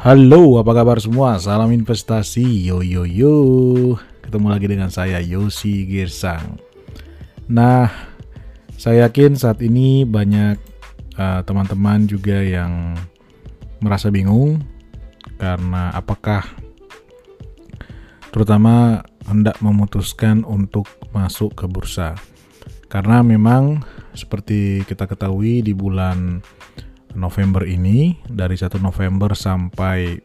[0.00, 1.36] Halo, apa kabar semua?
[1.36, 3.36] Salam investasi, yo yo yo.
[4.24, 6.56] Ketemu lagi dengan saya Yosi Girsang.
[7.44, 7.92] Nah,
[8.80, 10.56] saya yakin saat ini banyak
[11.20, 12.96] uh, teman-teman uh, juga yang
[13.84, 14.64] merasa bingung
[15.36, 16.48] karena apakah
[18.32, 22.16] terutama hendak memutuskan untuk masuk ke bursa.
[22.88, 23.84] Karena memang
[24.16, 26.40] seperti kita ketahui di bulan
[27.14, 30.20] November ini dari 1 November sampai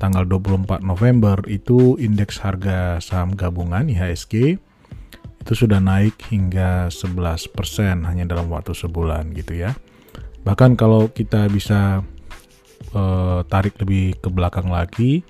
[0.00, 4.56] tanggal 24 November itu indeks harga saham gabungan IHSG
[5.40, 7.52] itu sudah naik hingga 11%
[8.04, 9.76] hanya dalam waktu sebulan gitu ya.
[10.44, 12.04] Bahkan kalau kita bisa
[12.96, 15.24] uh, tarik lebih ke belakang lagi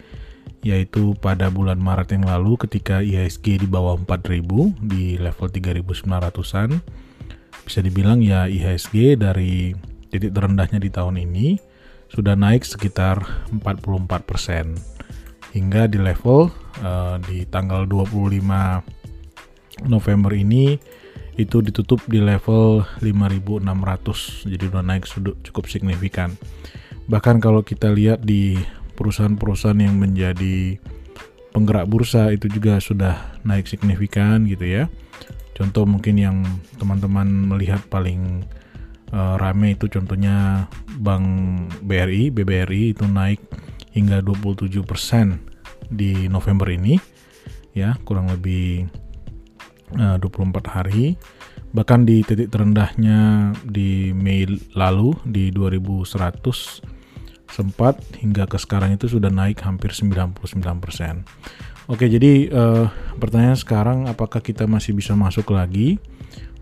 [0.60, 4.45] yaitu pada bulan Maret yang lalu ketika IHSG di bawah 4000
[4.84, 6.84] di level 3900-an
[7.64, 9.72] bisa dibilang ya IHSG dari
[10.10, 11.62] titik terendahnya di tahun ini
[12.10, 13.23] sudah naik sekitar
[13.54, 16.51] 44% hingga di level
[16.82, 20.74] uh, di tanggal 25 November ini
[21.38, 25.07] itu ditutup di level 5600 jadi udah naik
[25.46, 26.34] cukup signifikan
[27.06, 28.59] bahkan kalau kita lihat di
[29.01, 30.77] perusahaan-perusahaan yang menjadi
[31.51, 34.84] penggerak bursa itu juga sudah naik signifikan gitu ya.
[35.56, 36.37] Contoh mungkin yang
[36.77, 38.45] teman-teman melihat paling
[39.12, 40.66] uh, rame itu contohnya
[40.98, 41.26] Bank
[41.82, 43.40] BRI, BBRI itu naik
[43.90, 44.80] hingga 27%
[45.90, 46.98] di November ini
[47.74, 48.86] ya, kurang lebih
[49.98, 51.18] uh, 24 hari.
[51.70, 54.42] Bahkan di titik terendahnya di Mei
[54.74, 56.82] lalu di 2100
[57.50, 60.38] sempat hingga ke sekarang itu sudah naik hampir 99%.
[61.90, 62.86] Oke, jadi uh,
[63.18, 65.98] pertanyaan sekarang apakah kita masih bisa masuk lagi?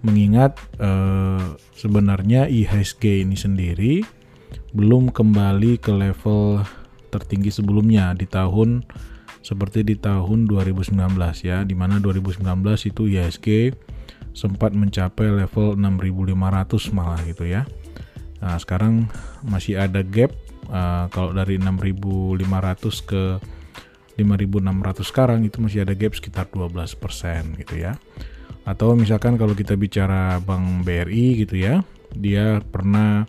[0.04, 3.94] Mengingat uh, sebenarnya IHSG ini sendiri
[4.72, 6.62] belum kembali ke level
[7.08, 8.84] tertinggi sebelumnya di tahun
[9.40, 10.92] seperti di tahun 2019
[11.40, 12.44] ya, di mana 2019
[12.84, 13.48] itu IHSG
[14.36, 17.64] sempat mencapai level 6500 malah gitu ya.
[18.38, 19.10] Nah, sekarang
[19.42, 20.30] masih ada gap
[20.70, 23.22] uh, kalau dari 6.500 ke
[24.18, 27.98] 5.600 sekarang itu masih ada gap sekitar 12% gitu ya.
[28.68, 31.80] Atau misalkan kalau kita bicara Bank BRI gitu ya,
[32.12, 33.24] dia pernah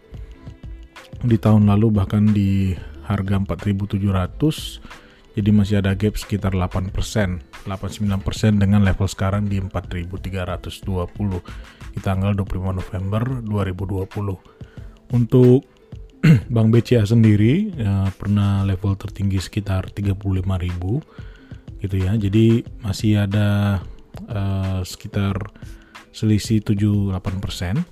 [1.23, 2.75] di tahun lalu bahkan di
[3.07, 4.99] harga 4.700
[5.39, 10.19] jadi masih ada gap sekitar 8%, 89% dengan level sekarang di 4.320
[11.95, 15.15] di tanggal 25 November 2020.
[15.15, 15.63] Untuk
[16.53, 22.11] Bank BCA sendiri ya, pernah level tertinggi sekitar 35.000 gitu ya.
[22.19, 23.79] Jadi masih ada
[24.29, 25.37] uh, sekitar
[26.09, 27.85] selisih 7-8%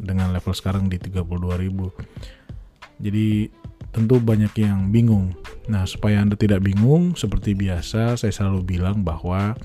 [0.00, 3.00] dengan level sekarang di 32.000.
[3.00, 3.48] Jadi
[3.90, 5.34] tentu banyak yang bingung.
[5.66, 9.56] Nah, supaya Anda tidak bingung, seperti biasa saya selalu bilang bahwa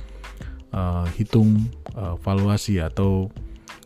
[0.73, 3.29] uh, hitung uh, valuasi atau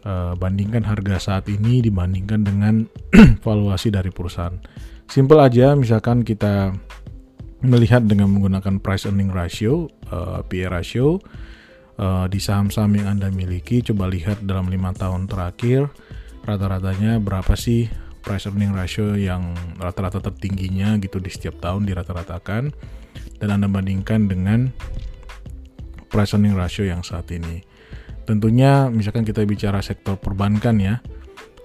[0.06, 2.88] uh, bandingkan harga saat ini dibandingkan dengan
[3.46, 4.56] valuasi dari perusahaan.
[5.10, 6.78] Simple aja, misalkan kita
[7.60, 11.20] melihat dengan menggunakan price earning ratio, uh, eh, PE ratio,
[12.00, 15.92] uh, di saham-saham yang Anda miliki, coba lihat dalam lima tahun terakhir,
[16.48, 17.92] rata-ratanya berapa sih
[18.24, 22.72] price earning ratio yang rata-rata tertingginya gitu di setiap tahun dirata-ratakan,
[23.38, 24.72] dan Anda bandingkan dengan
[26.10, 27.68] price earning ratio yang saat ini.
[28.26, 31.02] Tentunya misalkan kita bicara sektor perbankan ya,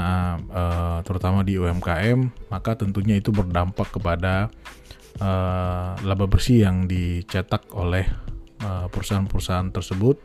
[0.49, 4.49] uh, terutama di UMKM, maka tentunya itu berdampak kepada
[5.21, 8.09] uh, laba bersih yang dicetak oleh
[8.65, 10.17] uh, perusahaan-perusahaan tersebut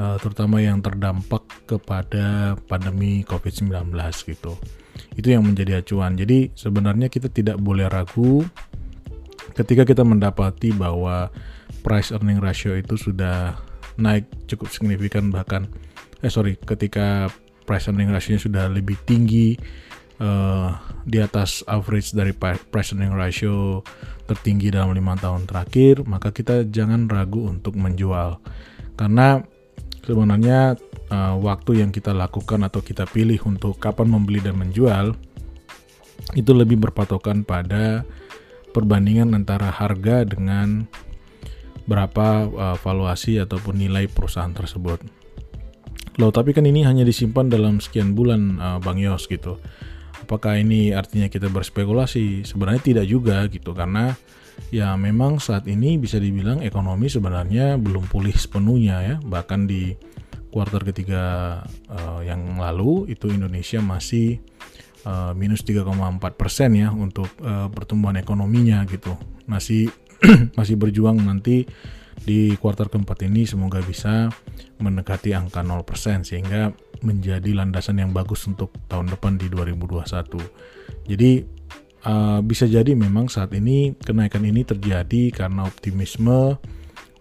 [0.00, 3.92] uh, terutama yang terdampak kepada pandemi COVID-19
[4.26, 4.56] gitu.
[5.14, 6.16] Itu yang menjadi acuan.
[6.18, 8.42] Jadi sebenarnya kita tidak boleh ragu
[9.54, 11.30] ketika kita mendapati bahwa
[11.86, 13.54] price earning ratio itu sudah
[13.94, 15.70] naik cukup signifikan bahkan
[16.24, 17.30] eh sorry ketika
[17.64, 19.56] price earning ratio sudah lebih tinggi
[20.20, 23.80] uh, di atas average dari price earning ratio
[24.24, 28.40] tertinggi dalam lima tahun terakhir maka kita jangan ragu untuk menjual
[28.94, 29.42] karena
[30.04, 30.78] sebenarnya
[31.10, 35.16] uh, waktu yang kita lakukan atau kita pilih untuk kapan membeli dan menjual
[36.32, 38.06] itu lebih berpatokan pada
[38.72, 40.88] perbandingan antara harga dengan
[41.84, 45.04] berapa uh, valuasi ataupun nilai perusahaan tersebut.
[46.22, 49.58] Loh, tapi kan ini hanya disimpan dalam sekian bulan uh, Bang Yos gitu.
[50.22, 52.46] Apakah ini artinya kita berspekulasi?
[52.46, 54.14] Sebenarnya tidak juga gitu karena
[54.70, 59.16] ya memang saat ini bisa dibilang ekonomi sebenarnya belum pulih sepenuhnya ya.
[59.20, 59.92] Bahkan di
[60.54, 61.58] kuartal ketiga
[61.90, 64.38] uh, yang lalu itu Indonesia masih
[65.02, 65.90] uh, minus 3,4
[66.38, 69.18] persen ya untuk uh, pertumbuhan ekonominya gitu.
[69.50, 69.90] Masih
[70.58, 71.66] masih berjuang nanti
[72.22, 74.30] di kuartal keempat ini semoga bisa
[74.78, 76.70] mendekati angka 0% sehingga
[77.02, 81.10] menjadi landasan yang bagus untuk tahun depan di 2021.
[81.10, 81.32] Jadi
[82.06, 86.56] uh, bisa jadi memang saat ini kenaikan ini terjadi karena optimisme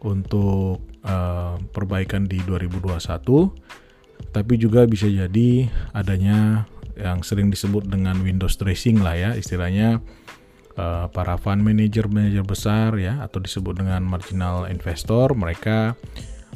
[0.04, 8.58] untuk uh, perbaikan di 2021, tapi juga bisa jadi adanya yang sering disebut dengan Windows
[8.62, 9.98] dressing lah ya istilahnya
[10.78, 15.98] uh, para fund manager manager besar ya atau disebut dengan marginal investor mereka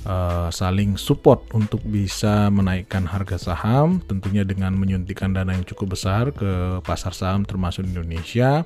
[0.07, 6.29] uh, saling support untuk bisa menaikkan harga saham, tentunya dengan menyuntikkan dana yang cukup besar
[6.35, 8.61] ke pasar saham termasuk Indonesia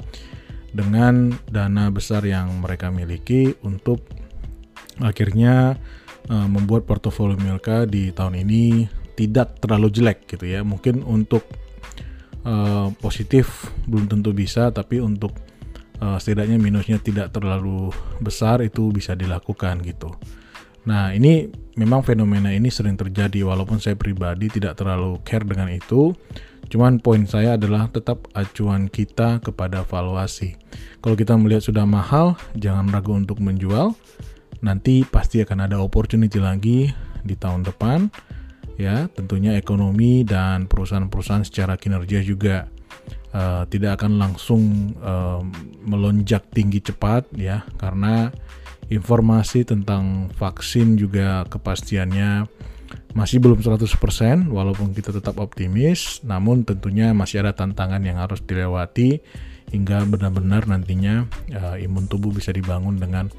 [0.72, 4.04] dengan dana besar yang mereka miliki untuk
[5.00, 5.76] akhirnya
[6.32, 10.64] uh, membuat portofolio mereka di tahun ini tidak terlalu jelek gitu ya.
[10.64, 11.44] Mungkin untuk
[12.46, 15.34] uh, positif belum tentu bisa, tapi untuk
[16.02, 20.14] uh, setidaknya minusnya tidak terlalu besar itu bisa dilakukan gitu.
[20.82, 21.46] Nah, ini
[21.78, 26.18] memang fenomena ini sering terjadi walaupun saya pribadi tidak terlalu care dengan itu.
[26.72, 30.56] Cuman poin saya adalah tetap acuan kita kepada valuasi.
[31.04, 33.92] Kalau kita melihat sudah mahal, jangan ragu untuk menjual.
[34.64, 36.90] Nanti pasti akan ada opportunity lagi
[37.22, 38.08] di tahun depan.
[38.82, 42.66] Ya, tentunya ekonomi dan perusahaan-perusahaan secara kinerja juga
[43.30, 45.46] uh, tidak akan langsung uh,
[45.86, 48.34] melonjak tinggi cepat ya, karena
[48.90, 52.50] informasi tentang vaksin juga kepastiannya
[53.14, 53.88] masih belum 100%
[54.50, 59.20] walaupun kita tetap optimis namun tentunya masih ada tantangan yang harus dilewati
[59.72, 63.32] hingga benar-benar nantinya uh, imun tubuh bisa dibangun dengan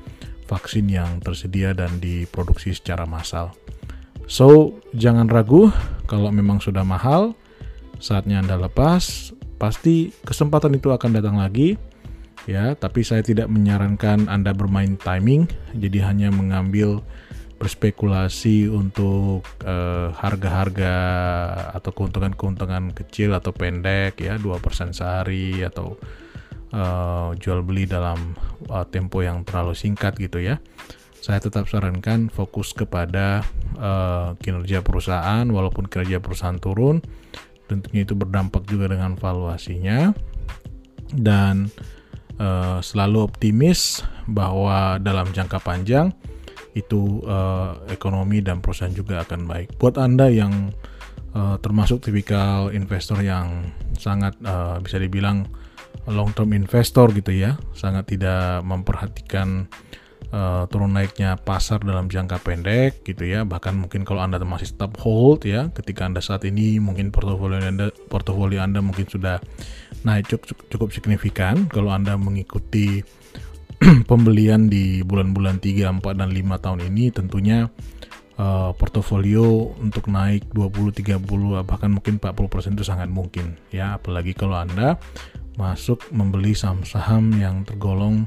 [0.49, 3.57] vaksin yang tersedia dan diproduksi secara massal.
[4.27, 5.69] So, jangan ragu
[6.07, 7.33] kalau memang sudah mahal,
[8.03, 11.79] saatnya Anda lepas, pasti kesempatan itu akan datang lagi
[12.51, 12.75] ya.
[12.75, 17.01] Tapi saya tidak menyarankan Anda bermain timing jadi hanya mengambil
[17.63, 20.95] berspekulasi untuk eh, harga-harga
[21.79, 24.35] atau keuntungan-keuntungan kecil atau pendek ya.
[24.35, 25.95] 2% sehari atau
[26.73, 28.35] uh, jual beli dalam
[28.73, 30.59] uh, tempo yang terlalu singkat gitu ya.
[31.23, 33.47] Saya tetap sarankan fokus kepada
[33.83, 37.03] uh, kinerja perusahaan walaupun kinerja perusahaan turun
[37.67, 40.15] tentunya itu berdampak juga dengan valuasinya
[41.13, 41.69] dan
[42.39, 46.15] uh, selalu optimis bahwa dalam jangka panjang
[46.73, 49.77] itu uh, ekonomi dan perusahaan juga akan baik.
[49.77, 50.73] Buat Anda yang
[51.37, 55.45] uh, termasuk tipikal investor yang sangat uh, bisa dibilang
[56.09, 59.69] long term investor gitu ya, sangat tidak memperhatikan
[60.33, 63.45] uh, turun naiknya pasar dalam jangka pendek gitu ya.
[63.45, 67.93] Bahkan mungkin kalau anda masih tetap hold ya ketika anda saat ini mungkin portofolio anda
[68.09, 69.39] portofolio anda mungkin sudah
[70.03, 71.69] naik cukup, cukup signifikan.
[71.69, 73.05] Kalau anda mengikuti
[74.11, 77.69] pembelian di bulan-bulan 3, 4 dan 5 tahun ini tentunya
[78.39, 83.99] uh, portofolio untuk naik 20, 30 bahkan mungkin 40% itu sangat mungkin ya.
[83.99, 84.97] Apalagi kalau Anda
[85.61, 88.25] masuk membeli saham-saham yang tergolong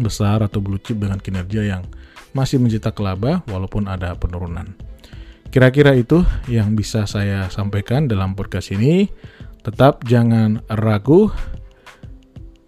[0.00, 1.82] besar atau blue chip dengan kinerja yang
[2.32, 4.72] masih mencetak laba walaupun ada penurunan.
[5.52, 9.12] Kira-kira itu yang bisa saya sampaikan dalam podcast ini.
[9.62, 11.28] Tetap jangan ragu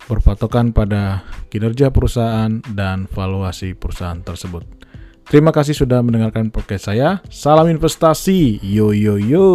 [0.05, 4.63] berpatokan pada kinerja perusahaan dan valuasi perusahaan tersebut.
[5.25, 7.25] Terima kasih sudah mendengarkan podcast saya.
[7.33, 8.61] Salam investasi.
[8.61, 9.49] Yo yo yo.